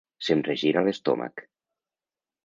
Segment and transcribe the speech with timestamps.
[0.27, 1.43] Se'm regira l'estómac.